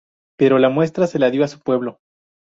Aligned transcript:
Pero 0.35 0.57
la 0.57 0.69
muestra 0.69 1.05
se 1.05 1.19
la 1.19 1.29
dio 1.29 1.47
su 1.47 1.59
pueblo. 1.59 1.99